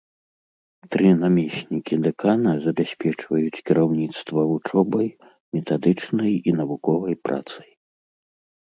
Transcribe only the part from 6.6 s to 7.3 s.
навуковай